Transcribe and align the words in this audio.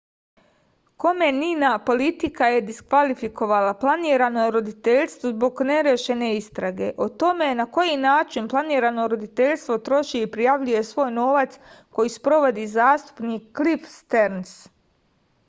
komenina 1.01 1.67
politika 1.89 2.45
je 2.51 2.61
diskvalifikovala 2.69 3.73
planirano 3.83 4.45
roditeljstvo 4.55 5.33
zbog 5.35 5.59
nerešene 5.71 6.29
istrage 6.37 6.87
o 7.05 7.07
tome 7.25 7.49
na 7.59 7.65
koji 7.77 7.97
način 8.07 8.47
planirano 8.55 9.05
roditeljstvo 9.13 9.77
troši 9.91 10.21
i 10.23 10.29
prijavljuje 10.37 10.81
svoj 10.89 11.11
novac 11.19 11.59
koju 11.99 12.15
sprovodi 12.15 12.65
zastupnik 12.77 13.45
klif 13.61 13.85
sterns 14.01 14.55